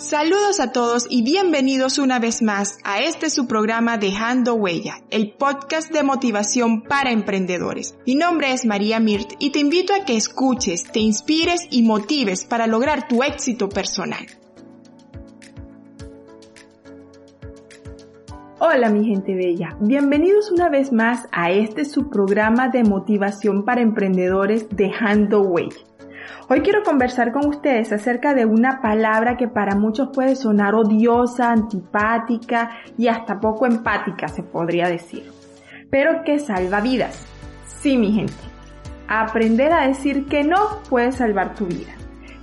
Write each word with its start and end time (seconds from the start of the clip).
Saludos 0.00 0.60
a 0.60 0.72
todos 0.72 1.06
y 1.10 1.22
bienvenidos 1.22 1.98
una 1.98 2.18
vez 2.18 2.40
más 2.40 2.78
a 2.84 3.00
este 3.00 3.28
su 3.28 3.46
programa 3.46 3.98
Dejando 3.98 4.54
Huella, 4.54 4.94
el 5.10 5.34
podcast 5.34 5.92
de 5.92 6.02
motivación 6.02 6.80
para 6.80 7.10
emprendedores. 7.10 7.98
Mi 8.06 8.14
nombre 8.14 8.50
es 8.54 8.64
María 8.64 8.98
Mirt 8.98 9.32
y 9.38 9.50
te 9.50 9.58
invito 9.58 9.92
a 9.92 10.06
que 10.06 10.16
escuches, 10.16 10.84
te 10.84 11.00
inspires 11.00 11.66
y 11.70 11.82
motives 11.82 12.46
para 12.46 12.66
lograr 12.66 13.08
tu 13.08 13.22
éxito 13.22 13.68
personal. 13.68 14.26
Hola 18.58 18.88
mi 18.88 19.04
gente 19.04 19.34
bella, 19.34 19.76
bienvenidos 19.80 20.50
una 20.50 20.70
vez 20.70 20.92
más 20.92 21.28
a 21.30 21.50
este 21.50 21.84
su 21.84 22.08
programa 22.08 22.68
de 22.68 22.84
motivación 22.84 23.66
para 23.66 23.82
emprendedores 23.82 24.66
Dejando 24.70 25.42
Huella. 25.42 25.89
Hoy 26.52 26.62
quiero 26.62 26.82
conversar 26.82 27.30
con 27.30 27.46
ustedes 27.46 27.92
acerca 27.92 28.34
de 28.34 28.44
una 28.44 28.82
palabra 28.82 29.36
que 29.36 29.46
para 29.46 29.76
muchos 29.76 30.08
puede 30.12 30.34
sonar 30.34 30.74
odiosa, 30.74 31.52
antipática 31.52 32.70
y 32.98 33.06
hasta 33.06 33.38
poco 33.38 33.66
empática, 33.66 34.26
se 34.26 34.42
podría 34.42 34.88
decir, 34.88 35.30
pero 35.90 36.24
que 36.24 36.40
salva 36.40 36.80
vidas. 36.80 37.24
Sí, 37.66 37.96
mi 37.96 38.10
gente. 38.10 38.32
Aprender 39.06 39.72
a 39.72 39.86
decir 39.86 40.26
que 40.26 40.42
no 40.42 40.82
puede 40.88 41.12
salvar 41.12 41.54
tu 41.54 41.66
vida. 41.66 41.92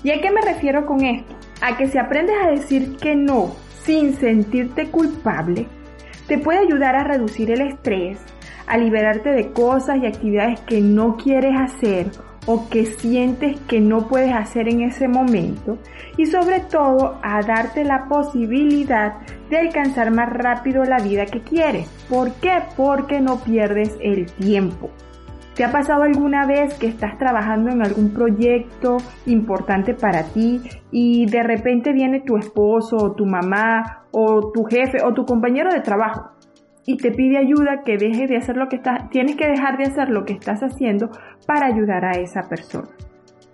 ¿Y 0.04 0.12
a 0.12 0.22
qué 0.22 0.32
me 0.32 0.40
refiero 0.40 0.86
con 0.86 1.04
esto? 1.04 1.36
A 1.62 1.76
que 1.76 1.90
si 1.90 1.98
aprendes 1.98 2.38
a 2.42 2.50
decir 2.50 2.96
que 2.96 3.14
no 3.14 3.52
sin 3.84 4.14
sentirte 4.14 4.90
culpable, 4.90 5.68
te 6.30 6.38
puede 6.38 6.60
ayudar 6.60 6.96
a 6.96 7.04
reducir 7.04 7.52
el 7.52 7.60
estrés, 7.60 8.20
a 8.68 8.78
liberarte 8.78 9.32
de 9.32 9.52
cosas 9.52 9.98
y 10.02 10.06
actividades 10.06 10.62
que 10.62 10.80
no 10.80 11.18
quieres 11.18 11.60
hacer 11.60 12.08
o 12.48 12.68
que 12.70 12.86
sientes 12.86 13.60
que 13.68 13.80
no 13.80 14.08
puedes 14.08 14.34
hacer 14.34 14.68
en 14.70 14.82
ese 14.82 15.08
momento 15.08 15.78
y 16.18 16.26
sobre 16.26 16.62
todo 16.62 17.20
a 17.22 17.42
darte 17.42 17.84
la 17.84 18.08
posibilidad 18.08 19.18
de 19.50 19.58
alcanzar 19.58 20.12
más 20.12 20.30
rápido 20.32 20.84
la 20.84 20.98
vida 20.98 21.26
que 21.26 21.42
quieres. 21.42 21.88
¿Por 22.10 22.32
qué? 22.36 22.64
Porque 22.76 23.20
no 23.20 23.38
pierdes 23.42 23.96
el 24.02 24.26
tiempo. 24.32 24.90
¿Te 25.56 25.64
ha 25.64 25.72
pasado 25.72 26.04
alguna 26.04 26.46
vez 26.46 26.76
que 26.76 26.88
estás 26.88 27.18
trabajando 27.18 27.72
en 27.72 27.82
algún 27.82 28.12
proyecto 28.14 28.98
importante 29.26 29.94
para 29.96 30.24
ti 30.24 30.62
y 30.92 31.26
de 31.26 31.44
repente 31.44 31.94
viene 31.94 32.22
tu 32.22 32.38
esposo 32.38 32.96
o 32.98 33.12
tu 33.14 33.26
mamá 33.26 34.04
o 34.12 34.52
tu 34.52 34.64
jefe 34.66 35.04
o 35.04 35.14
tu 35.14 35.26
compañero 35.26 35.72
de 35.72 35.82
trabajo 35.82 36.37
y 36.88 36.96
te 36.96 37.12
pide 37.12 37.38
ayuda 37.38 37.84
que 37.84 37.98
dejes 37.98 38.30
de 38.30 38.38
hacer 38.38 38.56
lo 38.56 38.70
que 38.70 38.78
estás, 38.78 39.10
tienes 39.10 39.36
que 39.36 39.46
dejar 39.46 39.78
de 39.78 39.84
hacer 39.84 40.10
lo 40.10 40.24
que 40.24 40.32
estás 40.32 40.64
haciendo 40.64 41.12
para 41.46 41.66
ayudar 41.66 42.06
a 42.06 42.12
esa 42.12 42.44
persona. 42.44 42.88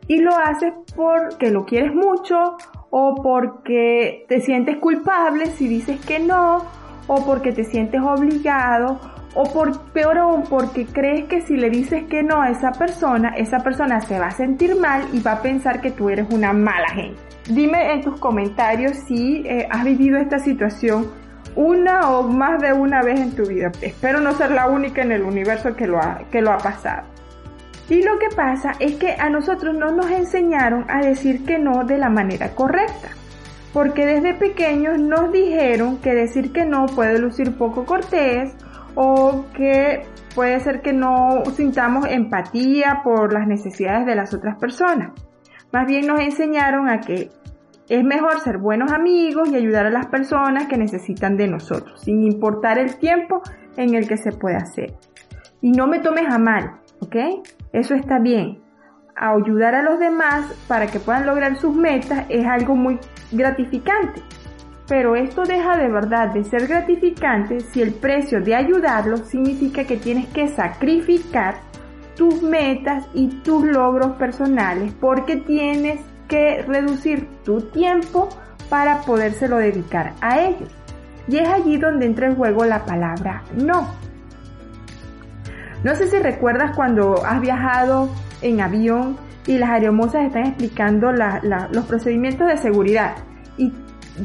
Y 0.07 0.19
lo 0.19 0.37
haces 0.37 0.71
porque 0.95 1.49
lo 1.49 1.65
quieres 1.65 1.95
mucho 1.95 2.57
o 2.91 3.15
porque 3.23 4.25
te 4.29 4.39
sientes 4.39 4.77
culpable 4.77 5.47
si 5.47 5.67
dices 5.67 5.99
que 6.05 6.19
no 6.19 6.63
o 7.07 7.25
porque 7.25 7.51
te 7.51 7.63
sientes 7.63 8.01
obligado 8.01 8.99
o 9.33 9.51
por 9.51 9.91
peor 9.93 10.19
aún 10.19 10.43
porque 10.43 10.85
crees 10.85 11.25
que 11.25 11.41
si 11.41 11.57
le 11.57 11.71
dices 11.71 12.03
que 12.03 12.21
no 12.21 12.39
a 12.39 12.51
esa 12.51 12.71
persona, 12.71 13.29
esa 13.29 13.61
persona 13.61 13.99
se 14.01 14.19
va 14.19 14.27
a 14.27 14.31
sentir 14.31 14.75
mal 14.79 15.07
y 15.11 15.21
va 15.21 15.31
a 15.31 15.41
pensar 15.41 15.81
que 15.81 15.89
tú 15.89 16.09
eres 16.09 16.31
una 16.31 16.53
mala 16.53 16.89
gente. 16.89 17.19
Dime 17.49 17.93
en 17.93 18.01
tus 18.01 18.19
comentarios 18.19 18.95
si 19.07 19.41
eh, 19.47 19.67
has 19.71 19.83
vivido 19.83 20.19
esta 20.19 20.37
situación 20.37 21.22
una 21.55 22.09
o 22.09 22.23
más 22.23 22.61
de 22.61 22.73
una 22.73 23.01
vez 23.01 23.19
en 23.19 23.35
tu 23.35 23.45
vida. 23.45 23.71
Espero 23.81 24.19
no 24.19 24.33
ser 24.33 24.51
la 24.51 24.67
única 24.67 25.01
en 25.01 25.11
el 25.11 25.23
universo 25.23 25.75
que 25.75 25.87
lo 25.87 25.99
ha, 25.99 26.19
que 26.31 26.41
lo 26.41 26.51
ha 26.51 26.57
pasado. 26.57 27.03
Y 27.89 28.01
lo 28.01 28.17
que 28.17 28.35
pasa 28.35 28.71
es 28.79 28.95
que 28.95 29.15
a 29.19 29.29
nosotros 29.29 29.75
no 29.75 29.91
nos 29.91 30.09
enseñaron 30.09 30.85
a 30.89 31.05
decir 31.05 31.45
que 31.45 31.59
no 31.59 31.83
de 31.83 31.97
la 31.97 32.09
manera 32.09 32.55
correcta. 32.55 33.09
Porque 33.73 34.05
desde 34.05 34.35
pequeños 34.35 34.99
nos 34.99 35.31
dijeron 35.31 35.97
que 35.97 36.13
decir 36.13 36.53
que 36.53 36.65
no 36.65 36.85
puede 36.85 37.19
lucir 37.19 37.57
poco 37.57 37.85
cortés 37.85 38.55
o 38.95 39.45
que 39.53 40.05
puede 40.35 40.59
ser 40.59 40.81
que 40.81 40.93
no 40.93 41.43
sintamos 41.55 42.07
empatía 42.07 43.01
por 43.03 43.33
las 43.33 43.47
necesidades 43.47 44.05
de 44.05 44.15
las 44.15 44.33
otras 44.33 44.57
personas. 44.57 45.11
Más 45.71 45.87
bien 45.87 46.05
nos 46.05 46.19
enseñaron 46.19 46.87
a 46.87 46.99
que 47.01 47.31
es 47.93 48.03
mejor 48.03 48.39
ser 48.39 48.57
buenos 48.57 48.91
amigos 48.91 49.49
y 49.49 49.55
ayudar 49.55 49.85
a 49.85 49.91
las 49.91 50.07
personas 50.07 50.65
que 50.65 50.77
necesitan 50.77 51.37
de 51.37 51.47
nosotros, 51.47 52.01
sin 52.01 52.23
importar 52.23 52.79
el 52.79 52.97
tiempo 52.97 53.43
en 53.77 53.93
el 53.93 54.07
que 54.07 54.17
se 54.17 54.31
puede 54.31 54.55
hacer. 54.55 54.95
Y 55.61 55.71
no 55.73 55.85
me 55.85 55.99
tomes 55.99 56.25
a 56.27 56.39
mal, 56.39 56.79
¿ok? 57.01 57.15
Eso 57.71 57.93
está 57.93 58.17
bien. 58.17 58.63
Ayudar 59.15 59.75
a 59.75 59.83
los 59.83 59.99
demás 59.99 60.51
para 60.67 60.87
que 60.87 60.99
puedan 60.99 61.27
lograr 61.27 61.55
sus 61.57 61.75
metas 61.75 62.25
es 62.29 62.47
algo 62.47 62.75
muy 62.75 62.97
gratificante. 63.31 64.23
Pero 64.87 65.15
esto 65.15 65.43
deja 65.43 65.77
de 65.77 65.87
verdad 65.87 66.33
de 66.33 66.43
ser 66.45 66.65
gratificante 66.65 67.59
si 67.59 67.83
el 67.83 67.93
precio 67.93 68.41
de 68.41 68.55
ayudarlos 68.55 69.27
significa 69.27 69.83
que 69.83 69.97
tienes 69.97 70.27
que 70.29 70.47
sacrificar 70.47 71.57
tus 72.15 72.41
metas 72.41 73.07
y 73.13 73.27
tus 73.43 73.63
logros 73.63 74.13
personales 74.13 74.93
porque 74.99 75.37
tienes 75.37 75.99
que 76.27 76.61
reducir 76.63 77.27
tu 77.43 77.61
tiempo 77.61 78.29
para 78.69 79.01
podérselo 79.01 79.57
dedicar 79.57 80.13
a 80.21 80.39
ellos. 80.41 80.69
Y 81.27 81.37
es 81.37 81.47
allí 81.47 81.77
donde 81.77 82.05
entra 82.05 82.27
en 82.27 82.35
juego 82.35 82.65
la 82.65 82.85
palabra 82.85 83.43
no. 83.55 83.87
No 85.83 85.95
sé 85.95 86.07
si 86.07 86.17
recuerdas 86.17 86.75
cuando 86.75 87.25
has 87.25 87.41
viajado 87.41 88.09
en 88.41 88.61
avión 88.61 89.17
y 89.45 89.57
las 89.57 89.69
aeromosas 89.69 90.25
están 90.25 90.45
explicando 90.45 91.11
los 91.11 91.85
procedimientos 91.85 92.47
de 92.47 92.57
seguridad 92.57 93.15
y 93.57 93.71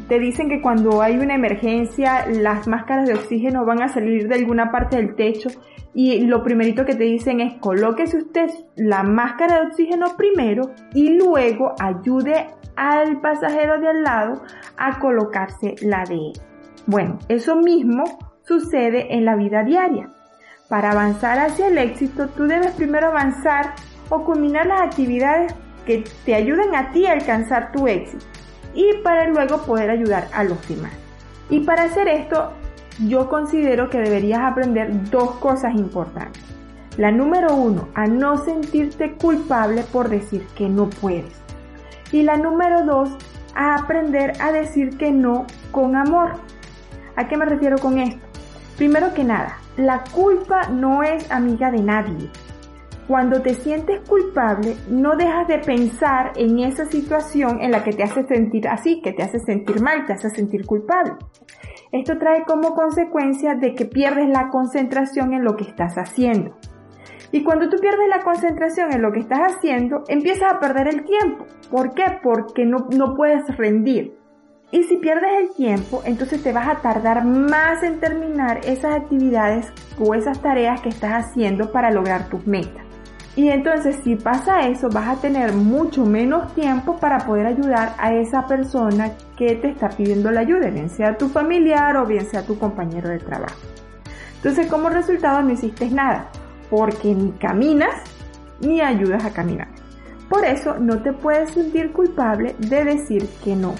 te 0.08 0.18
dicen 0.18 0.48
que 0.48 0.60
cuando 0.60 1.00
hay 1.00 1.18
una 1.18 1.34
emergencia 1.34 2.26
las 2.28 2.68
máscaras 2.68 3.06
de 3.06 3.14
oxígeno 3.14 3.64
van 3.64 3.82
a 3.82 3.88
salir 3.88 4.28
de 4.28 4.34
alguna 4.34 4.70
parte 4.70 4.96
del 4.96 5.14
techo 5.14 5.48
y 5.94 6.20
lo 6.26 6.42
primerito 6.42 6.84
que 6.84 6.94
te 6.94 7.04
dicen 7.04 7.40
es 7.40 7.54
colóquese 7.58 8.18
usted 8.18 8.50
la 8.76 9.02
máscara 9.02 9.60
de 9.60 9.66
oxígeno 9.68 10.16
primero 10.16 10.70
y 10.92 11.14
luego 11.14 11.74
ayude 11.80 12.48
al 12.76 13.20
pasajero 13.20 13.80
de 13.80 13.88
al 13.88 14.02
lado 14.02 14.42
a 14.76 15.00
colocarse 15.00 15.74
la 15.82 16.04
de 16.04 16.14
él. 16.14 16.32
Bueno, 16.86 17.18
eso 17.28 17.56
mismo 17.56 18.04
sucede 18.42 19.14
en 19.14 19.24
la 19.24 19.36
vida 19.36 19.64
diaria. 19.64 20.10
Para 20.68 20.92
avanzar 20.92 21.38
hacia 21.38 21.68
el 21.68 21.78
éxito, 21.78 22.28
tú 22.28 22.46
debes 22.46 22.72
primero 22.72 23.08
avanzar 23.08 23.74
o 24.10 24.22
culminar 24.22 24.66
las 24.66 24.82
actividades 24.82 25.54
que 25.86 26.04
te 26.24 26.34
ayuden 26.34 26.74
a 26.74 26.92
ti 26.92 27.06
a 27.06 27.12
alcanzar 27.12 27.72
tu 27.72 27.88
éxito 27.88 28.24
y 28.78 28.94
para 29.02 29.26
luego 29.26 29.62
poder 29.62 29.90
ayudar 29.90 30.28
a 30.32 30.44
los 30.44 30.68
demás. 30.68 30.92
Y 31.50 31.60
para 31.60 31.82
hacer 31.82 32.06
esto, 32.06 32.52
yo 33.08 33.28
considero 33.28 33.90
que 33.90 33.98
deberías 33.98 34.40
aprender 34.40 35.10
dos 35.10 35.32
cosas 35.38 35.74
importantes. 35.74 36.44
La 36.96 37.10
número 37.10 37.56
uno, 37.56 37.88
a 37.94 38.06
no 38.06 38.36
sentirte 38.44 39.14
culpable 39.14 39.82
por 39.82 40.08
decir 40.08 40.46
que 40.54 40.68
no 40.68 40.88
puedes. 40.88 41.34
Y 42.12 42.22
la 42.22 42.36
número 42.36 42.84
dos, 42.84 43.10
a 43.56 43.74
aprender 43.74 44.34
a 44.40 44.52
decir 44.52 44.96
que 44.96 45.10
no 45.10 45.48
con 45.72 45.96
amor. 45.96 46.34
¿A 47.16 47.26
qué 47.26 47.36
me 47.36 47.46
refiero 47.46 47.78
con 47.78 47.98
esto? 47.98 48.24
Primero 48.76 49.12
que 49.12 49.24
nada, 49.24 49.58
la 49.76 50.04
culpa 50.04 50.68
no 50.68 51.02
es 51.02 51.28
amiga 51.32 51.72
de 51.72 51.82
nadie. 51.82 52.30
Cuando 53.08 53.40
te 53.40 53.54
sientes 53.54 54.06
culpable, 54.06 54.76
no 54.90 55.16
dejas 55.16 55.48
de 55.48 55.60
pensar 55.60 56.32
en 56.36 56.58
esa 56.58 56.84
situación 56.84 57.62
en 57.62 57.70
la 57.70 57.82
que 57.82 57.94
te 57.94 58.02
hace 58.02 58.26
sentir 58.26 58.68
así, 58.68 59.00
que 59.00 59.14
te 59.14 59.22
hace 59.22 59.38
sentir 59.38 59.80
mal, 59.80 60.04
te 60.04 60.12
hace 60.12 60.28
sentir 60.28 60.66
culpable. 60.66 61.14
Esto 61.90 62.18
trae 62.18 62.44
como 62.44 62.74
consecuencia 62.74 63.54
de 63.54 63.74
que 63.74 63.86
pierdes 63.86 64.28
la 64.28 64.50
concentración 64.50 65.32
en 65.32 65.42
lo 65.42 65.56
que 65.56 65.64
estás 65.64 65.94
haciendo. 65.96 66.54
Y 67.32 67.42
cuando 67.44 67.70
tú 67.70 67.78
pierdes 67.78 68.10
la 68.10 68.22
concentración 68.22 68.92
en 68.92 69.00
lo 69.00 69.10
que 69.10 69.20
estás 69.20 69.54
haciendo, 69.54 70.04
empiezas 70.08 70.52
a 70.52 70.60
perder 70.60 70.88
el 70.88 71.06
tiempo. 71.06 71.46
¿Por 71.70 71.94
qué? 71.94 72.04
Porque 72.22 72.66
no, 72.66 72.88
no 72.94 73.14
puedes 73.14 73.56
rendir. 73.56 74.18
Y 74.70 74.82
si 74.82 74.98
pierdes 74.98 75.30
el 75.40 75.54
tiempo, 75.54 76.02
entonces 76.04 76.42
te 76.42 76.52
vas 76.52 76.68
a 76.68 76.82
tardar 76.82 77.24
más 77.24 77.82
en 77.82 78.00
terminar 78.00 78.60
esas 78.66 78.96
actividades 78.96 79.72
o 79.98 80.14
esas 80.14 80.42
tareas 80.42 80.82
que 80.82 80.90
estás 80.90 81.24
haciendo 81.24 81.72
para 81.72 81.90
lograr 81.90 82.28
tus 82.28 82.46
metas. 82.46 82.87
Y 83.38 83.50
entonces 83.50 84.00
si 84.02 84.16
pasa 84.16 84.66
eso, 84.66 84.88
vas 84.88 85.06
a 85.06 85.20
tener 85.20 85.52
mucho 85.52 86.04
menos 86.04 86.52
tiempo 86.56 86.96
para 86.96 87.18
poder 87.18 87.46
ayudar 87.46 87.94
a 87.96 88.12
esa 88.12 88.48
persona 88.48 89.12
que 89.36 89.54
te 89.54 89.68
está 89.68 89.90
pidiendo 89.90 90.32
la 90.32 90.40
ayuda, 90.40 90.70
bien 90.70 90.90
sea 90.90 91.16
tu 91.16 91.28
familiar 91.28 91.96
o 91.98 92.04
bien 92.04 92.26
sea 92.26 92.42
tu 92.42 92.58
compañero 92.58 93.10
de 93.10 93.20
trabajo. 93.20 93.54
Entonces 94.34 94.66
como 94.66 94.88
resultado 94.88 95.40
no 95.40 95.52
hiciste 95.52 95.88
nada, 95.88 96.30
porque 96.68 97.14
ni 97.14 97.30
caminas 97.30 97.94
ni 98.60 98.80
ayudas 98.80 99.24
a 99.24 99.32
caminar. 99.32 99.68
Por 100.28 100.44
eso 100.44 100.76
no 100.80 101.00
te 101.00 101.12
puedes 101.12 101.50
sentir 101.50 101.92
culpable 101.92 102.56
de 102.58 102.84
decir 102.84 103.28
que 103.44 103.54
no. 103.54 103.76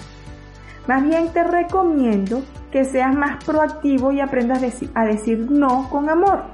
Más 0.87 1.03
bien 1.03 1.33
te 1.33 1.43
recomiendo 1.43 2.43
que 2.71 2.85
seas 2.85 3.13
más 3.13 3.43
proactivo 3.43 4.13
y 4.13 4.21
aprendas 4.21 4.63
a 4.95 5.03
decir 5.03 5.51
no 5.51 5.89
con 5.89 6.09
amor 6.09 6.45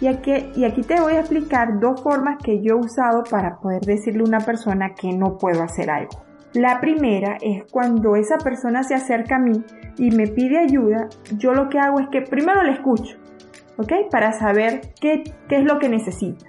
y 0.00 0.06
aquí, 0.06 0.32
y 0.54 0.64
aquí 0.64 0.82
te 0.82 1.00
voy 1.00 1.14
a 1.14 1.20
explicar 1.20 1.80
dos 1.80 2.00
formas 2.02 2.38
que 2.42 2.60
yo 2.62 2.76
he 2.76 2.80
usado 2.80 3.24
para 3.24 3.58
poder 3.58 3.80
decirle 3.82 4.20
a 4.20 4.28
una 4.28 4.40
persona 4.40 4.94
que 4.94 5.12
no 5.12 5.38
puedo 5.38 5.62
hacer 5.62 5.90
algo. 5.90 6.28
La 6.54 6.80
primera 6.80 7.36
es 7.40 7.64
cuando 7.70 8.16
esa 8.16 8.38
persona 8.38 8.82
se 8.82 8.94
acerca 8.94 9.36
a 9.36 9.38
mí 9.38 9.64
y 9.98 10.10
me 10.10 10.28
pide 10.28 10.58
ayuda, 10.58 11.08
yo 11.36 11.52
lo 11.52 11.68
que 11.68 11.78
hago 11.78 12.00
es 12.00 12.08
que 12.08 12.22
primero 12.22 12.62
le 12.62 12.72
escucho, 12.72 13.18
¿ok? 13.76 13.92
Para 14.10 14.32
saber 14.32 14.80
qué, 15.00 15.24
qué 15.48 15.56
es 15.56 15.64
lo 15.64 15.78
que 15.78 15.88
necesita. 15.88 16.46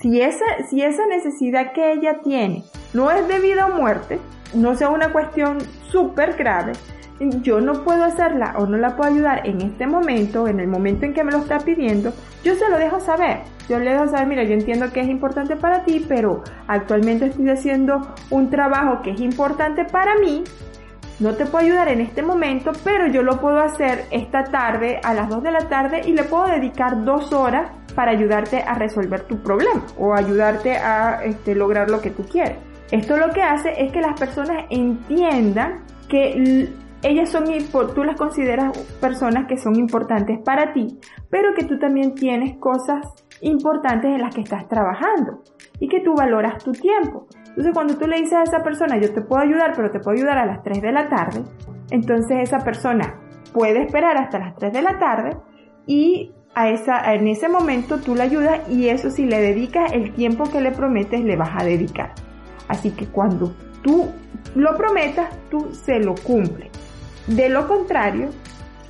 Si 0.00 0.20
esa, 0.20 0.44
si 0.68 0.82
esa 0.82 1.06
necesidad 1.06 1.72
que 1.72 1.92
ella 1.92 2.20
tiene 2.22 2.64
no 2.92 3.10
es 3.10 3.26
debido 3.28 3.62
a 3.62 3.68
muerte, 3.68 4.18
no 4.54 4.74
sea 4.74 4.90
una 4.90 5.12
cuestión 5.12 5.58
súper 5.90 6.36
grave, 6.36 6.72
yo 7.20 7.60
no 7.60 7.84
puedo 7.84 8.04
hacerla 8.04 8.54
o 8.56 8.66
no 8.66 8.78
la 8.78 8.96
puedo 8.96 9.12
ayudar 9.12 9.46
en 9.46 9.60
este 9.60 9.86
momento, 9.86 10.48
en 10.48 10.58
el 10.58 10.68
momento 10.68 11.04
en 11.04 11.12
que 11.12 11.22
me 11.22 11.32
lo 11.32 11.38
está 11.38 11.58
pidiendo, 11.58 12.12
yo 12.42 12.54
se 12.54 12.68
lo 12.70 12.78
dejo 12.78 12.98
saber. 13.00 13.40
Yo 13.68 13.78
le 13.78 13.92
dejo 13.92 14.06
saber, 14.08 14.26
mira, 14.26 14.44
yo 14.44 14.54
entiendo 14.54 14.90
que 14.90 15.00
es 15.00 15.08
importante 15.08 15.54
para 15.56 15.84
ti, 15.84 16.04
pero 16.08 16.42
actualmente 16.66 17.26
estoy 17.26 17.50
haciendo 17.50 18.14
un 18.30 18.50
trabajo 18.50 19.02
que 19.02 19.10
es 19.10 19.20
importante 19.20 19.84
para 19.84 20.18
mí. 20.18 20.44
No 21.20 21.34
te 21.34 21.44
puedo 21.44 21.66
ayudar 21.66 21.88
en 21.88 22.00
este 22.00 22.22
momento, 22.22 22.72
pero 22.82 23.06
yo 23.06 23.22
lo 23.22 23.38
puedo 23.38 23.60
hacer 23.60 24.06
esta 24.10 24.44
tarde 24.44 24.98
a 25.04 25.12
las 25.12 25.28
2 25.28 25.42
de 25.42 25.52
la 25.52 25.68
tarde 25.68 26.00
y 26.06 26.12
le 26.12 26.24
puedo 26.24 26.46
dedicar 26.46 27.04
dos 27.04 27.34
horas 27.34 27.70
para 27.94 28.12
ayudarte 28.12 28.62
a 28.62 28.74
resolver 28.74 29.20
tu 29.22 29.42
problema 29.42 29.84
o 29.98 30.14
ayudarte 30.14 30.78
a 30.78 31.22
este, 31.22 31.54
lograr 31.54 31.90
lo 31.90 32.00
que 32.00 32.10
tú 32.10 32.24
quieres. 32.24 32.56
Esto 32.90 33.18
lo 33.18 33.30
que 33.30 33.42
hace 33.42 33.74
es 33.76 33.92
que 33.92 34.00
las 34.00 34.18
personas 34.18 34.64
entiendan 34.70 35.84
que 36.08 36.70
ellas 37.02 37.30
son, 37.30 37.44
tú 37.94 38.04
las 38.04 38.16
consideras 38.16 38.76
personas 39.00 39.46
que 39.48 39.56
son 39.56 39.76
importantes 39.76 40.38
para 40.44 40.72
ti, 40.72 40.98
pero 41.30 41.54
que 41.54 41.64
tú 41.64 41.78
también 41.78 42.14
tienes 42.14 42.58
cosas 42.58 43.06
importantes 43.40 44.10
en 44.10 44.20
las 44.20 44.34
que 44.34 44.42
estás 44.42 44.68
trabajando 44.68 45.42
y 45.78 45.88
que 45.88 46.00
tú 46.00 46.14
valoras 46.14 46.62
tu 46.62 46.72
tiempo. 46.72 47.26
Entonces 47.48 47.72
cuando 47.72 47.96
tú 47.96 48.06
le 48.06 48.16
dices 48.16 48.34
a 48.34 48.42
esa 48.42 48.62
persona, 48.62 48.98
yo 48.98 49.12
te 49.12 49.22
puedo 49.22 49.42
ayudar, 49.42 49.72
pero 49.74 49.90
te 49.90 49.98
puedo 49.98 50.16
ayudar 50.16 50.38
a 50.38 50.46
las 50.46 50.62
3 50.62 50.82
de 50.82 50.92
la 50.92 51.08
tarde, 51.08 51.42
entonces 51.90 52.38
esa 52.42 52.58
persona 52.58 53.18
puede 53.52 53.82
esperar 53.82 54.16
hasta 54.16 54.38
las 54.38 54.54
3 54.56 54.72
de 54.72 54.82
la 54.82 54.98
tarde 54.98 55.36
y 55.86 56.32
a 56.54 56.68
esa, 56.68 57.14
en 57.14 57.28
ese 57.28 57.48
momento 57.48 57.98
tú 57.98 58.14
le 58.14 58.22
ayudas 58.22 58.68
y 58.68 58.88
eso 58.88 59.10
si 59.10 59.24
le 59.24 59.40
dedicas 59.40 59.92
el 59.92 60.12
tiempo 60.12 60.44
que 60.44 60.60
le 60.60 60.72
prometes 60.72 61.22
le 61.22 61.36
vas 61.36 61.50
a 61.56 61.64
dedicar. 61.64 62.12
Así 62.68 62.90
que 62.90 63.06
cuando 63.06 63.54
tú 63.82 64.08
lo 64.54 64.76
prometas, 64.76 65.28
tú 65.50 65.72
se 65.72 65.98
lo 65.98 66.14
cumples. 66.14 66.70
De 67.30 67.48
lo 67.48 67.68
contrario, 67.68 68.30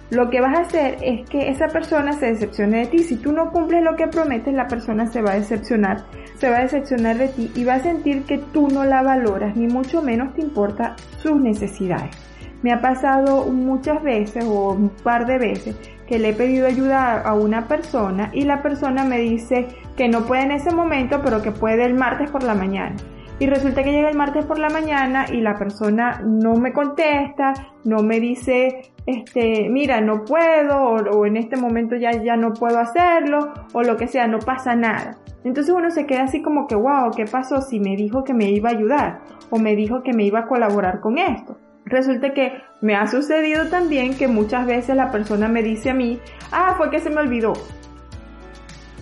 lo 0.09 0.31
que 0.31 0.41
vas 0.41 0.57
a 0.57 0.63
hacer 0.63 0.97
es 1.03 1.29
que 1.29 1.51
esa 1.51 1.69
persona 1.69 2.15
se 2.15 2.25
decepcione 2.27 2.79
de 2.79 2.87
ti. 2.87 2.99
Si 3.01 3.17
tú 3.17 3.33
no 3.33 3.51
cumples 3.53 3.85
lo 3.85 3.97
que 3.97 4.09
prometes, 4.09 4.55
la 4.55 4.67
persona 4.67 5.07
se 5.09 5.21
va 5.21 5.33
a 5.33 5.35
decepcionar, 5.35 6.05
se 6.39 6.49
va 6.49 6.57
a 6.57 6.63
decepcionar 6.63 7.19
de 7.19 7.29
ti 7.29 7.53
y 7.55 7.65
va 7.65 7.75
a 7.75 7.81
sentir 7.81 8.25
que 8.25 8.39
tú 8.39 8.69
no 8.69 8.85
la 8.87 9.03
valoras, 9.03 9.55
ni 9.57 9.67
mucho 9.67 10.01
menos 10.01 10.33
te 10.33 10.41
importa 10.41 10.97
sus 11.19 11.39
necesidades. 11.39 12.17
Me 12.63 12.73
ha 12.73 12.81
pasado 12.81 13.45
muchas 13.45 14.03
veces 14.03 14.43
o 14.47 14.73
un 14.73 14.89
par 14.89 15.27
de 15.27 15.37
veces 15.37 15.77
que 16.07 16.19
le 16.19 16.31
he 16.31 16.35
pedido 16.35 16.67
ayuda 16.67 17.21
a 17.21 17.35
una 17.35 17.69
persona 17.69 18.31
y 18.33 18.45
la 18.45 18.63
persona 18.63 19.05
me 19.05 19.19
dice 19.19 19.69
que 19.99 20.09
no 20.09 20.23
puede 20.23 20.45
en 20.45 20.53
ese 20.53 20.75
momento, 20.75 21.21
pero 21.23 21.43
que 21.43 21.53
puede 21.53 21.85
el 21.85 21.93
martes 21.93 22.31
por 22.31 22.43
la 22.43 22.55
mañana. 22.55 22.97
Y 23.41 23.47
resulta 23.47 23.83
que 23.83 23.91
llega 23.91 24.11
el 24.11 24.19
martes 24.19 24.45
por 24.45 24.59
la 24.59 24.69
mañana 24.69 25.25
y 25.33 25.41
la 25.41 25.55
persona 25.55 26.21
no 26.23 26.57
me 26.57 26.75
contesta, 26.75 27.55
no 27.85 28.03
me 28.03 28.21
dice, 28.21 28.93
este, 29.07 29.71
mira, 29.71 30.03
no 30.03 30.27
puedo, 30.27 30.79
o, 30.79 31.25
en 31.25 31.39
este 31.39 31.57
momento 31.57 31.97
ya, 31.97 32.11
ya 32.23 32.37
no 32.37 32.53
puedo 32.53 32.79
hacerlo, 32.79 33.55
o 33.73 33.83
lo 33.83 33.97
que 33.97 34.09
sea, 34.09 34.27
no 34.27 34.41
pasa 34.41 34.77
nada. 34.77 35.17
Entonces 35.43 35.75
uno 35.75 35.91
se 35.91 36.05
queda 36.05 36.25
así 36.25 36.43
como 36.43 36.67
que, 36.67 36.75
wow, 36.75 37.13
¿qué 37.17 37.25
pasó 37.25 37.63
si 37.63 37.81
me 37.81 37.97
dijo 37.97 38.25
que 38.25 38.35
me 38.35 38.51
iba 38.51 38.69
a 38.69 38.73
ayudar? 38.73 39.21
O 39.49 39.59
me 39.59 39.75
dijo 39.75 40.03
que 40.03 40.13
me 40.13 40.25
iba 40.25 40.41
a 40.41 40.47
colaborar 40.47 41.01
con 41.01 41.17
esto. 41.17 41.57
Resulta 41.87 42.35
que 42.35 42.53
me 42.83 42.95
ha 42.95 43.07
sucedido 43.07 43.71
también 43.71 44.19
que 44.19 44.29
muchas 44.29 44.67
veces 44.67 44.95
la 44.97 45.11
persona 45.11 45.49
me 45.49 45.63
dice 45.63 45.89
a 45.89 45.95
mí, 45.95 46.21
ah, 46.53 46.75
fue 46.77 46.91
que 46.91 47.01
se 47.01 47.09
me 47.09 47.23
olvidó 47.23 47.55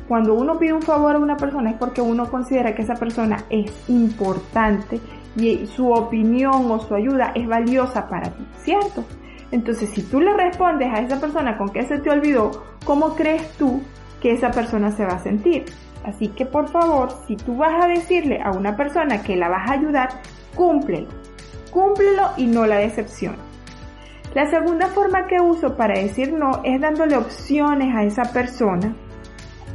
cuando 0.08 0.32
uno 0.32 0.58
pide 0.58 0.72
un 0.72 0.82
favor 0.82 1.16
a 1.16 1.18
una 1.18 1.36
persona 1.36 1.70
es 1.70 1.76
porque 1.76 2.00
uno 2.00 2.30
considera 2.30 2.74
que 2.74 2.82
esa 2.82 2.94
persona 2.94 3.44
es 3.50 3.70
importante 3.90 5.00
y 5.36 5.66
su 5.66 5.90
opinión 5.92 6.70
o 6.70 6.80
su 6.80 6.94
ayuda 6.94 7.32
es 7.34 7.46
valiosa 7.46 8.08
para 8.08 8.30
ti, 8.30 8.46
¿cierto? 8.56 9.04
Entonces, 9.50 9.90
si 9.90 10.02
tú 10.02 10.20
le 10.20 10.34
respondes 10.34 10.88
a 10.92 11.00
esa 11.00 11.20
persona 11.20 11.58
con 11.58 11.68
que 11.68 11.82
se 11.82 11.98
te 11.98 12.10
olvidó, 12.10 12.50
¿cómo 12.84 13.14
crees 13.14 13.52
tú 13.58 13.82
que 14.20 14.32
esa 14.32 14.50
persona 14.50 14.90
se 14.90 15.04
va 15.04 15.12
a 15.12 15.22
sentir? 15.22 15.66
Así 16.04 16.28
que 16.28 16.46
por 16.46 16.68
favor, 16.68 17.10
si 17.26 17.36
tú 17.36 17.56
vas 17.56 17.84
a 17.84 17.88
decirle 17.88 18.40
a 18.42 18.50
una 18.52 18.76
persona 18.76 19.22
que 19.22 19.36
la 19.36 19.48
vas 19.48 19.68
a 19.68 19.74
ayudar, 19.74 20.08
cúmplelo. 20.54 21.08
Cúmplelo 21.70 22.30
y 22.38 22.46
no 22.46 22.66
la 22.66 22.76
decepción. 22.76 23.36
La 24.34 24.46
segunda 24.50 24.88
forma 24.88 25.26
que 25.26 25.40
uso 25.40 25.76
para 25.76 25.98
decir 25.98 26.32
no 26.32 26.62
es 26.64 26.80
dándole 26.80 27.16
opciones 27.16 27.94
a 27.94 28.04
esa 28.04 28.24
persona 28.32 28.94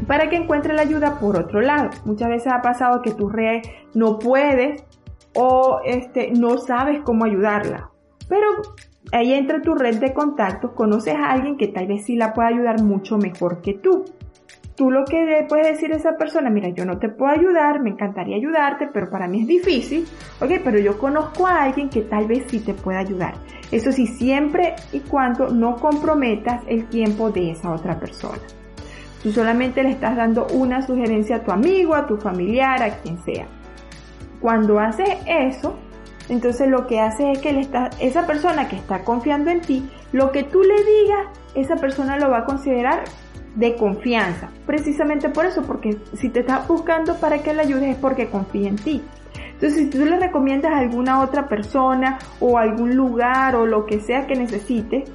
para 0.07 0.29
que 0.29 0.35
encuentre 0.35 0.73
la 0.73 0.81
ayuda 0.81 1.19
por 1.19 1.37
otro 1.37 1.61
lado. 1.61 1.89
Muchas 2.05 2.29
veces 2.29 2.51
ha 2.51 2.61
pasado 2.61 3.01
que 3.01 3.11
tú 3.11 3.29
re 3.29 3.61
no 3.93 4.19
puedes 4.19 4.83
o 5.35 5.79
este, 5.85 6.31
no 6.31 6.57
sabes 6.57 7.01
cómo 7.03 7.25
ayudarla. 7.25 7.89
Pero 8.27 8.47
ahí 9.11 9.33
entra 9.33 9.61
tu 9.61 9.75
red 9.75 9.99
de 9.99 10.13
contactos, 10.13 10.71
conoces 10.71 11.15
a 11.15 11.31
alguien 11.31 11.57
que 11.57 11.67
tal 11.67 11.87
vez 11.87 12.05
sí 12.05 12.15
la 12.15 12.33
pueda 12.33 12.49
ayudar 12.49 12.81
mucho 12.81 13.17
mejor 13.17 13.61
que 13.61 13.75
tú. 13.75 14.05
Tú 14.75 14.89
lo 14.89 15.05
que 15.05 15.45
puedes 15.47 15.67
decir 15.67 15.93
a 15.93 15.97
esa 15.97 16.17
persona, 16.17 16.49
mira, 16.49 16.69
yo 16.69 16.83
no 16.83 16.97
te 16.97 17.07
puedo 17.07 17.31
ayudar, 17.31 17.79
me 17.79 17.91
encantaría 17.91 18.37
ayudarte, 18.37 18.89
pero 18.91 19.07
para 19.07 19.27
mí 19.27 19.41
es 19.41 19.47
difícil, 19.47 20.07
ok, 20.41 20.49
pero 20.63 20.79
yo 20.79 20.97
conozco 20.97 21.45
a 21.45 21.61
alguien 21.61 21.89
que 21.89 22.01
tal 22.01 22.25
vez 22.25 22.45
sí 22.47 22.59
te 22.59 22.73
pueda 22.73 22.97
ayudar. 22.99 23.35
Eso 23.71 23.91
sí, 23.91 24.07
siempre 24.07 24.73
y 24.91 25.01
cuando 25.01 25.49
no 25.49 25.75
comprometas 25.75 26.63
el 26.67 26.87
tiempo 26.89 27.29
de 27.29 27.51
esa 27.51 27.71
otra 27.71 27.99
persona. 27.99 28.41
Tú 29.23 29.31
solamente 29.31 29.81
le 29.81 29.91
estás 29.91 30.17
dando 30.17 30.47
una 30.47 30.85
sugerencia 30.85 31.37
a 31.37 31.43
tu 31.43 31.51
amigo, 31.51 31.95
a 31.95 32.05
tu 32.05 32.17
familiar, 32.17 32.83
a 32.83 32.97
quien 32.97 33.17
sea. 33.23 33.47
Cuando 34.41 34.79
haces 34.79 35.09
eso, 35.25 35.77
entonces 36.27 36.67
lo 36.67 36.85
que 36.87 36.99
hace 36.99 37.31
es 37.31 37.39
que 37.39 37.53
le 37.53 37.67
esa 37.99 38.27
persona 38.27 38.67
que 38.67 38.75
está 38.75 39.03
confiando 39.05 39.49
en 39.49 39.61
ti, 39.61 39.89
lo 40.11 40.31
que 40.31 40.43
tú 40.43 40.61
le 40.61 40.75
digas, 40.75 41.27
esa 41.55 41.77
persona 41.77 42.17
lo 42.17 42.29
va 42.29 42.39
a 42.39 42.45
considerar 42.45 43.05
de 43.55 43.75
confianza. 43.75 44.49
Precisamente 44.65 45.29
por 45.29 45.45
eso, 45.45 45.63
porque 45.63 45.97
si 46.13 46.29
te 46.29 46.41
está 46.41 46.59
buscando 46.67 47.15
para 47.15 47.39
que 47.39 47.53
le 47.53 47.61
ayudes 47.61 47.91
es 47.91 47.97
porque 47.97 48.27
confía 48.27 48.67
en 48.67 48.75
ti. 48.75 49.01
Entonces, 49.53 49.75
si 49.75 49.89
tú 49.89 50.05
le 50.05 50.19
recomiendas 50.19 50.73
a 50.73 50.79
alguna 50.79 51.21
otra 51.21 51.47
persona 51.47 52.19
o 52.39 52.57
algún 52.57 52.95
lugar 52.95 53.55
o 53.55 53.65
lo 53.65 53.85
que 53.85 54.01
sea 54.01 54.27
que 54.27 54.35
necesites, 54.35 55.09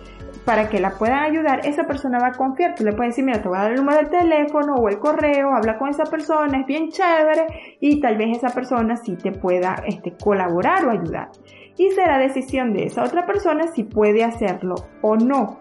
para 0.49 0.71
que 0.71 0.81
la 0.81 0.93
puedan 0.93 1.25
ayudar, 1.25 1.61
esa 1.67 1.85
persona 1.85 2.19
va 2.19 2.29
a 2.29 2.33
confiar. 2.33 2.75
Tú 2.75 2.83
le 2.83 2.95
puedes 2.95 3.11
decir, 3.11 3.23
mira, 3.23 3.43
te 3.43 3.49
voy 3.49 3.59
a 3.59 3.65
dar 3.65 3.73
el 3.73 3.77
número 3.77 3.99
del 3.99 4.09
teléfono 4.09 4.77
o 4.77 4.89
el 4.89 4.99
correo, 4.99 5.55
habla 5.55 5.77
con 5.77 5.91
esa 5.91 6.05
persona, 6.05 6.61
es 6.61 6.67
bien 6.67 6.89
chévere 6.89 7.77
y 7.81 8.01
tal 8.01 8.17
vez 8.17 8.39
esa 8.39 8.49
persona 8.49 8.97
sí 8.97 9.15
te 9.15 9.31
pueda 9.31 9.75
este, 9.87 10.15
colaborar 10.17 10.87
o 10.87 10.91
ayudar. 10.91 11.29
Y 11.77 11.91
será 11.91 12.17
decisión 12.17 12.73
de 12.73 12.85
esa 12.85 13.05
otra 13.05 13.27
persona 13.27 13.67
si 13.75 13.85
puede 13.85 14.25
hacerlo 14.25 14.77
o 15.03 15.17
no. 15.17 15.59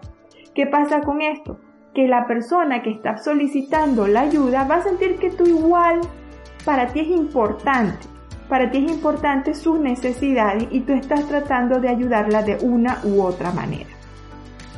¿Qué 0.54 0.66
pasa 0.66 1.02
con 1.02 1.20
esto? 1.20 1.58
Que 1.94 2.08
la 2.08 2.26
persona 2.26 2.80
que 2.80 2.90
está 2.90 3.18
solicitando 3.18 4.06
la 4.06 4.22
ayuda 4.22 4.64
va 4.64 4.76
a 4.76 4.82
sentir 4.84 5.18
que 5.18 5.28
tú 5.28 5.44
igual 5.44 6.00
para 6.64 6.86
ti 6.86 7.00
es 7.00 7.08
importante. 7.08 8.06
Para 8.48 8.70
ti 8.70 8.86
es 8.86 8.90
importante 8.90 9.52
sus 9.52 9.78
necesidades 9.78 10.66
y 10.70 10.80
tú 10.80 10.94
estás 10.94 11.28
tratando 11.28 11.78
de 11.78 11.90
ayudarla 11.90 12.42
de 12.42 12.56
una 12.62 13.00
u 13.04 13.20
otra 13.20 13.52
manera. 13.52 13.97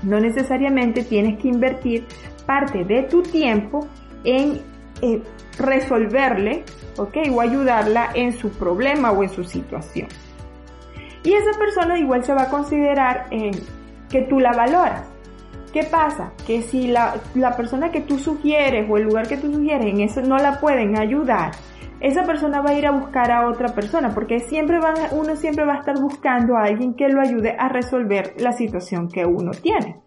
No 0.02 0.20
necesariamente 0.20 1.04
tienes 1.04 1.38
que 1.38 1.48
invertir 1.48 2.06
parte 2.46 2.84
de 2.84 3.04
tu 3.04 3.22
tiempo 3.22 3.86
en 4.24 4.60
eh, 5.02 5.22
resolverle, 5.58 6.64
¿ok? 6.96 7.16
O 7.32 7.40
ayudarla 7.40 8.10
en 8.14 8.32
su 8.32 8.50
problema 8.50 9.12
o 9.12 9.22
en 9.22 9.28
su 9.28 9.44
situación. 9.44 10.08
Y 11.22 11.34
esa 11.34 11.58
persona 11.58 11.98
igual 11.98 12.24
se 12.24 12.32
va 12.32 12.42
a 12.42 12.48
considerar 12.48 13.26
eh, 13.30 13.50
que 14.08 14.22
tú 14.22 14.40
la 14.40 14.52
valoras. 14.52 15.06
¿Qué 15.72 15.84
pasa? 15.84 16.32
Que 16.46 16.62
si 16.62 16.88
la, 16.88 17.20
la, 17.34 17.56
persona 17.56 17.92
que 17.92 18.00
tú 18.00 18.18
sugieres 18.18 18.88
o 18.90 18.96
el 18.96 19.04
lugar 19.04 19.28
que 19.28 19.36
tú 19.36 19.52
sugieres 19.52 19.86
en 19.86 20.00
eso 20.00 20.20
no 20.22 20.36
la 20.38 20.58
pueden 20.58 20.98
ayudar, 20.98 21.52
esa 22.00 22.24
persona 22.24 22.62
va 22.62 22.70
a 22.70 22.74
ir 22.74 22.86
a 22.86 22.92
buscar 22.92 23.30
a 23.30 23.46
otra 23.46 23.74
persona 23.74 24.10
porque 24.14 24.40
siempre 24.40 24.78
va, 24.78 24.94
uno 25.12 25.36
siempre 25.36 25.64
va 25.64 25.74
a 25.74 25.78
estar 25.78 26.00
buscando 26.00 26.56
a 26.56 26.64
alguien 26.64 26.94
que 26.94 27.08
lo 27.08 27.20
ayude 27.20 27.54
a 27.58 27.68
resolver 27.68 28.34
la 28.38 28.52
situación 28.52 29.08
que 29.08 29.26
uno 29.26 29.50
tiene. 29.50 30.00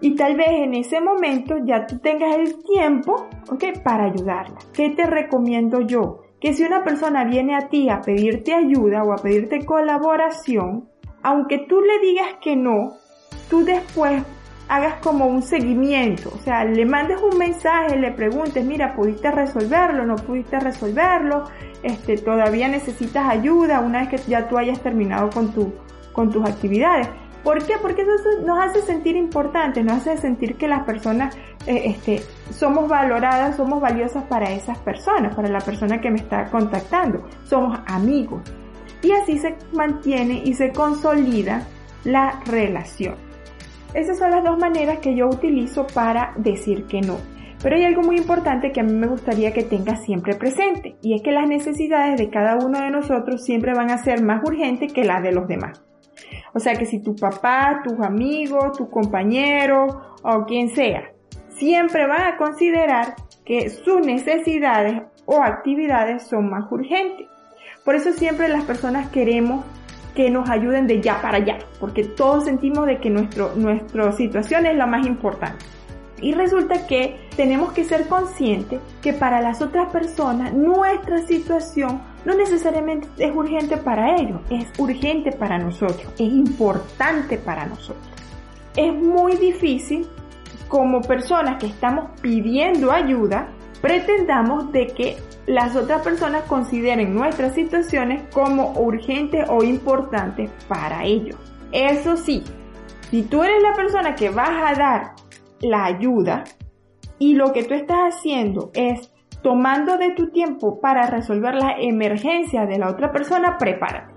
Y 0.00 0.14
tal 0.14 0.36
vez 0.36 0.48
en 0.48 0.74
ese 0.74 1.00
momento 1.00 1.56
ya 1.64 1.86
tú 1.86 1.98
tengas 1.98 2.36
el 2.36 2.62
tiempo, 2.62 3.28
¿ok? 3.50 3.82
Para 3.82 4.04
ayudarla. 4.04 4.56
¿Qué 4.72 4.90
te 4.90 5.04
recomiendo 5.06 5.80
yo? 5.80 6.22
Que 6.40 6.54
si 6.54 6.64
una 6.64 6.84
persona 6.84 7.24
viene 7.24 7.54
a 7.54 7.68
ti 7.68 7.90
a 7.90 8.00
pedirte 8.00 8.54
ayuda 8.54 9.02
o 9.02 9.12
a 9.12 9.16
pedirte 9.16 9.66
colaboración, 9.66 10.88
aunque 11.22 11.58
tú 11.68 11.82
le 11.82 11.98
digas 11.98 12.28
que 12.40 12.56
no, 12.56 12.92
tú 13.50 13.62
después 13.62 14.22
hagas 14.70 15.00
como 15.02 15.26
un 15.26 15.42
seguimiento, 15.42 16.30
o 16.32 16.38
sea, 16.38 16.64
le 16.64 16.86
mandes 16.86 17.20
un 17.20 17.36
mensaje, 17.36 17.98
le 17.98 18.12
preguntes, 18.12 18.64
mira, 18.64 18.94
¿pudiste 18.94 19.28
resolverlo? 19.28 20.06
¿No 20.06 20.14
pudiste 20.14 20.60
resolverlo? 20.60 21.42
Este, 21.82 22.16
¿Todavía 22.18 22.68
necesitas 22.68 23.28
ayuda 23.28 23.80
una 23.80 24.02
vez 24.02 24.08
que 24.10 24.30
ya 24.30 24.48
tú 24.48 24.56
hayas 24.56 24.80
terminado 24.80 25.28
con, 25.30 25.52
tu, 25.52 25.74
con 26.12 26.30
tus 26.30 26.48
actividades? 26.48 27.08
¿Por 27.42 27.66
qué? 27.66 27.78
Porque 27.82 28.02
eso 28.02 28.46
nos 28.46 28.64
hace 28.64 28.80
sentir 28.82 29.16
importantes, 29.16 29.84
nos 29.84 30.06
hace 30.06 30.18
sentir 30.18 30.54
que 30.54 30.68
las 30.68 30.84
personas 30.84 31.36
eh, 31.66 31.82
este, 31.86 32.22
somos 32.52 32.88
valoradas, 32.88 33.56
somos 33.56 33.80
valiosas 33.80 34.22
para 34.24 34.52
esas 34.52 34.78
personas, 34.78 35.34
para 35.34 35.48
la 35.48 35.58
persona 35.58 36.00
que 36.00 36.12
me 36.12 36.18
está 36.18 36.44
contactando. 36.48 37.26
Somos 37.42 37.76
amigos. 37.86 38.42
Y 39.02 39.10
así 39.10 39.36
se 39.36 39.56
mantiene 39.72 40.42
y 40.44 40.54
se 40.54 40.70
consolida 40.70 41.66
la 42.04 42.38
relación. 42.46 43.29
Esas 43.94 44.18
son 44.18 44.30
las 44.30 44.44
dos 44.44 44.58
maneras 44.58 44.98
que 44.98 45.16
yo 45.16 45.28
utilizo 45.28 45.86
para 45.86 46.32
decir 46.36 46.86
que 46.86 47.00
no. 47.00 47.16
Pero 47.62 47.76
hay 47.76 47.84
algo 47.84 48.02
muy 48.02 48.16
importante 48.16 48.72
que 48.72 48.80
a 48.80 48.84
mí 48.84 48.92
me 48.92 49.06
gustaría 49.06 49.52
que 49.52 49.64
tengas 49.64 50.04
siempre 50.04 50.34
presente, 50.34 50.96
y 51.02 51.14
es 51.14 51.22
que 51.22 51.32
las 51.32 51.46
necesidades 51.46 52.18
de 52.18 52.30
cada 52.30 52.56
uno 52.56 52.80
de 52.80 52.90
nosotros 52.90 53.44
siempre 53.44 53.74
van 53.74 53.90
a 53.90 53.98
ser 53.98 54.22
más 54.22 54.42
urgentes 54.44 54.92
que 54.92 55.04
las 55.04 55.22
de 55.22 55.32
los 55.32 55.46
demás. 55.46 55.82
O 56.54 56.60
sea 56.60 56.74
que 56.74 56.86
si 56.86 57.00
tu 57.00 57.14
papá, 57.16 57.82
tus 57.84 58.00
amigos, 58.00 58.76
tu 58.78 58.88
compañero 58.88 60.18
o 60.22 60.44
quien 60.46 60.70
sea, 60.70 61.12
siempre 61.48 62.06
van 62.06 62.22
a 62.22 62.36
considerar 62.36 63.14
que 63.44 63.68
sus 63.68 64.04
necesidades 64.06 65.02
o 65.26 65.42
actividades 65.42 66.26
son 66.26 66.48
más 66.48 66.70
urgentes. 66.72 67.26
Por 67.84 67.94
eso 67.94 68.12
siempre 68.12 68.48
las 68.48 68.64
personas 68.64 69.10
queremos 69.10 69.64
que 70.14 70.30
nos 70.30 70.48
ayuden 70.48 70.86
de 70.86 71.00
ya 71.00 71.20
para 71.20 71.38
allá, 71.38 71.58
porque 71.78 72.04
todos 72.04 72.44
sentimos 72.44 72.86
de 72.86 72.98
que 72.98 73.10
nuestro, 73.10 73.54
nuestra 73.56 74.12
situación 74.12 74.66
es 74.66 74.76
la 74.76 74.86
más 74.86 75.06
importante. 75.06 75.64
Y 76.22 76.34
resulta 76.34 76.86
que 76.86 77.28
tenemos 77.34 77.72
que 77.72 77.84
ser 77.84 78.06
conscientes 78.06 78.80
que 79.00 79.12
para 79.14 79.40
las 79.40 79.62
otras 79.62 79.90
personas 79.90 80.52
nuestra 80.52 81.18
situación 81.26 82.02
no 82.24 82.34
necesariamente 82.34 83.08
es 83.16 83.34
urgente 83.34 83.78
para 83.78 84.16
ellos, 84.16 84.40
es 84.50 84.66
urgente 84.78 85.32
para 85.32 85.58
nosotros, 85.58 86.12
es 86.14 86.20
importante 86.20 87.38
para 87.38 87.64
nosotros. 87.66 88.06
Es 88.76 88.92
muy 88.92 89.36
difícil 89.36 90.06
como 90.68 91.00
personas 91.00 91.58
que 91.58 91.66
estamos 91.66 92.10
pidiendo 92.20 92.92
ayuda, 92.92 93.48
pretendamos 93.80 94.70
de 94.72 94.88
que 94.88 95.16
las 95.50 95.74
otras 95.74 96.02
personas 96.02 96.44
consideren 96.44 97.12
nuestras 97.12 97.54
situaciones 97.54 98.22
como 98.32 98.72
urgentes 98.74 99.46
o 99.48 99.64
importantes 99.64 100.48
para 100.68 101.04
ellos. 101.04 101.36
Eso 101.72 102.16
sí, 102.16 102.44
si 103.10 103.22
tú 103.22 103.42
eres 103.42 103.60
la 103.60 103.74
persona 103.74 104.14
que 104.14 104.30
vas 104.30 104.50
a 104.50 104.78
dar 104.78 105.12
la 105.60 105.86
ayuda 105.86 106.44
y 107.18 107.34
lo 107.34 107.52
que 107.52 107.64
tú 107.64 107.74
estás 107.74 108.14
haciendo 108.14 108.70
es 108.74 109.12
tomando 109.42 109.96
de 109.96 110.10
tu 110.10 110.30
tiempo 110.30 110.80
para 110.80 111.08
resolver 111.08 111.56
la 111.56 111.74
emergencia 111.80 112.64
de 112.66 112.78
la 112.78 112.88
otra 112.88 113.10
persona, 113.10 113.58
prepárate. 113.58 114.14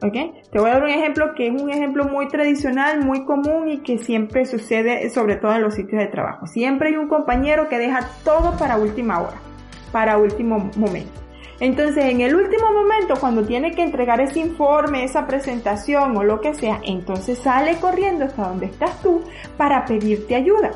¿Ok? 0.00 0.14
Te 0.50 0.60
voy 0.60 0.70
a 0.70 0.74
dar 0.74 0.84
un 0.84 0.90
ejemplo 0.90 1.34
que 1.34 1.48
es 1.48 1.62
un 1.62 1.68
ejemplo 1.68 2.04
muy 2.04 2.28
tradicional, 2.28 3.04
muy 3.04 3.26
común 3.26 3.68
y 3.68 3.78
que 3.78 3.98
siempre 3.98 4.46
sucede 4.46 5.10
sobre 5.10 5.36
todo 5.36 5.54
en 5.54 5.60
los 5.60 5.74
sitios 5.74 6.00
de 6.00 6.06
trabajo. 6.06 6.46
Siempre 6.46 6.88
hay 6.88 6.96
un 6.96 7.08
compañero 7.08 7.68
que 7.68 7.76
deja 7.78 8.08
todo 8.24 8.56
para 8.56 8.78
última 8.78 9.20
hora, 9.20 9.36
para 9.92 10.18
último 10.18 10.70
momento. 10.76 11.20
Entonces, 11.60 12.04
en 12.04 12.20
el 12.20 12.36
último 12.36 12.70
momento, 12.72 13.14
cuando 13.18 13.44
tiene 13.44 13.72
que 13.72 13.82
entregar 13.82 14.20
ese 14.20 14.38
informe, 14.38 15.02
esa 15.02 15.26
presentación 15.26 16.16
o 16.16 16.22
lo 16.22 16.40
que 16.40 16.54
sea, 16.54 16.80
entonces 16.84 17.38
sale 17.38 17.76
corriendo 17.76 18.26
hasta 18.26 18.48
donde 18.48 18.66
estás 18.66 19.00
tú 19.02 19.22
para 19.56 19.84
pedirte 19.84 20.36
ayuda. 20.36 20.70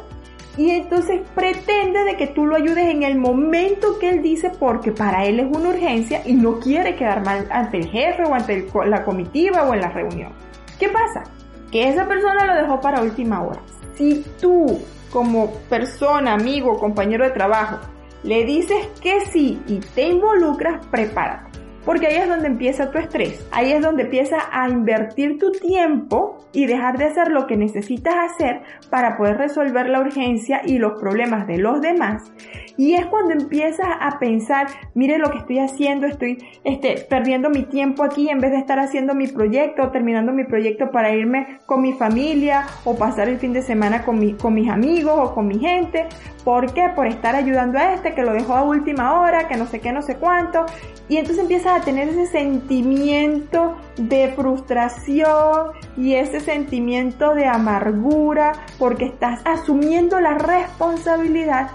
Y 0.57 0.71
entonces 0.71 1.21
pretende 1.35 2.05
de 2.05 2.17
que 2.17 2.27
tú 2.27 2.45
lo 2.45 2.57
ayudes 2.57 2.91
en 2.91 3.05
el 3.05 3.17
momento 3.17 3.99
que 3.99 4.11
él 4.11 4.23
dice 4.23 4.51
porque 4.51 4.93
para 4.93 5.25
él 5.25 5.41
es 5.41 5.47
una 5.57 5.71
urgencia 5.71 6.21
y 6.27 6.35
no 6.35 6.59
quiere 6.59 6.95
quedar 6.95 7.25
mal 7.25 7.47
ante 7.51 7.79
el 7.79 7.89
jefe 7.89 8.25
o 8.25 8.35
ante 8.35 8.69
la 8.87 9.03
comitiva 9.05 9.63
o 9.63 9.73
en 9.73 9.81
la 9.81 9.89
reunión. 9.89 10.33
¿Qué 10.79 10.89
pasa? 10.89 11.23
Que 11.71 11.89
esa 11.89 12.07
persona 12.07 12.45
lo 12.45 12.55
dejó 12.55 12.81
para 12.81 13.01
última 13.01 13.43
hora. 13.43 13.61
Si 13.95 14.27
tú 14.41 14.79
como 15.11 15.53
persona, 15.71 16.35
amigo, 16.35 16.79
compañero 16.79 17.25
de 17.25 17.31
trabajo, 17.31 17.79
le 18.23 18.45
dices 18.45 18.87
que 19.01 19.21
sí 19.33 19.61
y 19.67 19.81
te 19.81 20.09
involucras, 20.09 20.85
prepárate. 20.87 21.52
Porque 21.85 22.07
ahí 22.07 22.17
es 22.17 22.29
donde 22.29 22.47
empieza 22.47 22.91
tu 22.91 22.99
estrés, 22.99 23.47
ahí 23.51 23.73
es 23.73 23.83
donde 23.83 24.05
empieza 24.05 24.37
a 24.53 24.69
invertir 24.69 25.39
tu 25.39 25.51
tiempo 25.51 26.39
y 26.53 26.67
dejar 26.67 26.99
de 26.99 27.07
hacer 27.07 27.29
lo 27.29 27.47
que 27.47 27.57
necesitas 27.57 28.15
hacer 28.31 28.63
para 28.91 29.17
poder 29.17 29.39
resolver 29.39 29.89
la 29.89 30.01
urgencia 30.01 30.61
y 30.65 30.79
los 30.79 31.01
problemas 31.01 31.47
de 31.47 31.59
los 31.59 31.81
demás. 31.81 32.31
Y 32.77 32.95
es 32.95 33.07
cuando 33.07 33.33
empiezas 33.33 33.89
a 34.01 34.19
pensar, 34.19 34.67
mire 34.95 35.19
lo 35.19 35.31
que 35.31 35.39
estoy 35.39 35.59
haciendo, 35.59 36.07
estoy 36.07 36.39
este, 36.65 37.07
perdiendo 37.09 37.51
mi 37.51 37.65
tiempo 37.65 38.03
aquí 38.03 38.29
en 38.29 38.39
vez 38.39 38.53
de 38.53 38.59
estar 38.59 38.79
haciendo 38.79 39.15
mi 39.15 39.27
proyecto, 39.27 39.91
terminando 39.91 40.33
mi 40.33 40.45
proyecto 40.45 40.91
para 40.91 41.15
irme 41.15 41.59
con 41.67 41.83
mi 41.83 41.93
familia 41.93 42.67
o 42.85 42.97
pasar 42.97 43.29
el 43.29 43.39
fin 43.39 43.53
de 43.53 43.63
semana 43.63 44.05
con, 44.05 44.19
mi, 44.19 44.35
con 44.35 44.55
mis 44.55 44.71
amigos 44.71 45.15
o 45.17 45.35
con 45.35 45.49
mi 45.49 45.59
gente. 45.59 46.07
¿Por 46.45 46.73
qué? 46.73 46.89
Por 46.95 47.07
estar 47.07 47.35
ayudando 47.37 47.79
a 47.79 47.95
este 47.95 48.15
que 48.15 48.23
lo 48.23 48.33
dejó 48.33 48.55
a 48.55 48.63
última 48.63 49.21
hora, 49.21 49.49
que 49.49 49.57
no 49.57 49.67
sé 49.67 49.81
qué, 49.81 49.93
no 49.93 50.03
sé 50.03 50.17
cuánto. 50.17 50.65
Y 51.09 51.19
entonces 51.19 51.47
a 51.73 51.81
tener 51.81 52.09
ese 52.09 52.27
sentimiento 52.27 53.77
de 53.97 54.33
frustración 54.35 55.73
y 55.97 56.15
ese 56.15 56.41
sentimiento 56.41 57.35
de 57.35 57.47
amargura 57.47 58.53
porque 58.79 59.07
estás 59.07 59.41
asumiendo 59.45 60.21
la 60.21 60.35
responsabilidad, 60.35 61.71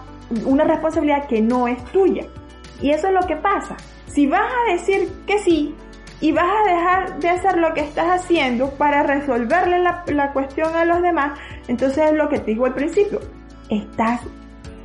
una 0.46 0.64
responsabilidad 0.64 1.28
que 1.28 1.42
no 1.42 1.68
es 1.68 1.84
tuya. 1.86 2.26
Y 2.82 2.92
eso 2.92 3.08
es 3.08 3.14
lo 3.14 3.22
que 3.22 3.36
pasa. 3.36 3.78
Si 4.08 4.28
vas 4.28 4.52
a 4.52 4.72
decir 4.72 5.12
que 5.26 5.40
sí 5.40 5.76
y 6.22 6.32
vas 6.32 6.46
a 6.46 6.72
dejar 6.72 7.20
de 7.20 7.30
hacer 7.30 7.58
lo 7.58 7.74
que 7.74 7.82
estás 7.82 8.08
haciendo 8.08 8.72
para 8.72 9.04
resolverle 9.04 9.80
la, 9.80 10.04
la 10.08 10.34
cuestión 10.34 10.76
a 10.76 10.86
los 10.86 11.02
demás, 11.02 11.40
entonces 11.68 12.12
es 12.12 12.14
lo 12.14 12.30
que 12.30 12.40
te 12.40 12.52
digo 12.52 12.66
al 12.66 12.74
principio. 12.74 13.20
Estás 13.70 14.22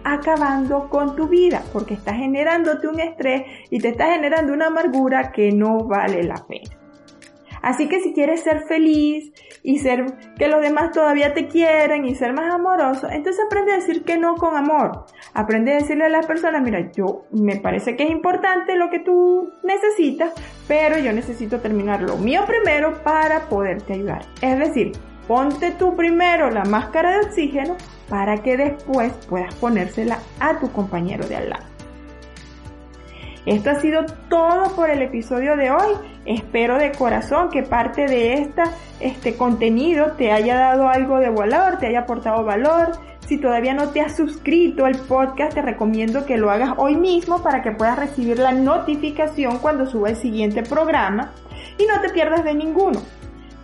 acabando 0.05 0.89
con 0.89 1.17
tu 1.17 1.29
vida 1.29 1.63
porque 1.73 1.95
estás 1.95 2.17
generándote 2.17 2.89
un 2.89 3.01
estrés 3.01 3.43
y 3.71 3.79
te 3.79 3.89
estás 3.89 4.11
generando 4.11 4.53
una 4.53 4.67
amargura 4.67 5.33
que 5.33 5.53
no 5.53 5.85
vale 5.85 6.23
la 6.23 6.45
pena. 6.47 6.83
Así 7.63 7.89
que 7.89 8.01
si 8.01 8.13
quieres 8.13 8.43
ser 8.43 8.65
feliz 8.67 9.33
y 9.63 9.79
ser 9.79 10.05
que 10.37 10.49
los 10.49 10.61
demás 10.61 10.91
todavía 10.91 11.33
te 11.33 11.47
quieren 11.47 12.05
y 12.05 12.17
ser 12.17 12.33
más 12.33 12.53
amoroso, 12.53 13.09
entonces 13.09 13.41
aprende 13.47 13.73
a 13.73 13.77
decir 13.77 14.03
que 14.03 14.19
no 14.19 14.35
con 14.35 14.57
amor. 14.57 15.07
Aprende 15.33 15.73
a 15.73 15.77
decirle 15.77 16.07
a 16.07 16.09
las 16.09 16.27
personas, 16.27 16.61
mira, 16.61 16.91
yo 16.91 17.23
me 17.31 17.57
parece 17.57 17.97
que 17.97 18.03
es 18.03 18.11
importante 18.11 18.75
lo 18.75 18.91
que 18.91 18.99
tú 18.99 19.53
necesitas, 19.63 20.33
pero 20.67 20.99
yo 20.99 21.13
necesito 21.13 21.61
terminar 21.61 22.03
lo 22.03 22.17
mío 22.17 22.43
primero 22.47 23.01
para 23.05 23.49
poderte 23.49 23.93
ayudar. 23.93 24.23
Es 24.41 24.59
decir, 24.59 24.93
ponte 25.27 25.71
tú 25.73 25.97
primero 25.97 26.51
la 26.51 26.65
máscara 26.65 27.19
de 27.19 27.27
oxígeno 27.27 27.77
para 28.09 28.43
que 28.43 28.57
después 28.57 29.13
puedas 29.29 29.55
ponérsela 29.55 30.19
a 30.41 30.59
tu 30.59 30.71
compañero 30.71 31.27
de 31.27 31.37
al 31.37 31.51
lado. 31.51 31.73
Esto 33.45 33.71
ha 33.71 33.75
sido 33.81 34.07
todo 34.29 34.77
por 34.77 34.89
el 34.91 35.03
episodio 35.03 35.57
de 35.57 35.73
hoy. 35.73 35.95
Espero 36.25 36.79
de 36.79 36.93
corazón 36.93 37.51
que 37.51 37.65
parte 37.65 38.07
de 38.07 38.35
esta, 38.35 38.65
este 39.01 39.37
contenido 39.37 40.13
te 40.13 40.31
haya 40.31 40.55
dado 40.55 40.89
algo 40.89 41.19
de 41.19 41.31
valor, 41.31 41.79
te 41.79 41.89
haya 41.89 42.01
aportado 42.01 42.45
valor. 42.45 42.93
Si 43.27 43.39
todavía 43.39 43.75
no 43.75 43.89
te 43.89 44.01
has 44.01 44.17
suscrito 44.17 44.85
al 44.85 44.97
podcast, 44.97 45.55
te 45.55 45.63
recomiendo 45.63 46.25
que 46.25 46.37
lo 46.37 46.51
hagas 46.51 46.75
hoy 46.77 46.95
mismo 46.97 47.43
para 47.43 47.63
que 47.63 47.73
puedas 47.73 47.99
recibir 47.99 48.39
la 48.39 48.53
notificación 48.53 49.59
cuando 49.59 49.87
suba 49.87 50.11
el 50.11 50.17
siguiente 50.17 50.63
programa 50.63 51.33
y 51.79 51.87
no 51.87 52.01
te 52.01 52.11
pierdas 52.11 52.45
de 52.45 52.55
ninguno. 52.55 53.01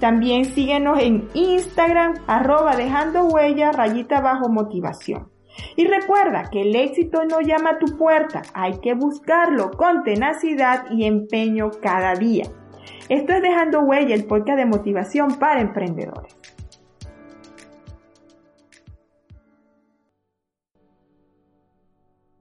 También 0.01 0.45
síguenos 0.45 1.01
en 1.01 1.29
Instagram, 1.35 2.15
arroba 2.27 2.77
dejando 2.77 3.25
huella, 3.27 3.73
rayita 3.73 4.21
bajo 4.21 4.49
motivación. 4.49 5.29
Y 5.77 5.87
recuerda 5.87 6.51
que 6.51 6.63
el 6.63 6.77
éxito 6.77 7.25
no 7.25 7.41
llama 7.41 7.71
a 7.71 7.79
tu 7.79 7.97
puerta, 7.97 8.43
hay 8.55 8.79
que 8.79 8.95
buscarlo 8.95 9.73
con 9.73 10.05
tenacidad 10.05 10.85
y 10.91 11.05
empeño 11.05 11.71
cada 11.83 12.15
día. 12.15 12.45
Esto 13.09 13.33
es 13.33 13.43
Dejando 13.43 13.81
Huella, 13.81 14.15
el 14.15 14.27
podcast 14.27 14.59
de 14.59 14.67
motivación 14.67 15.39
para 15.39 15.61
emprendedores. 15.61 16.37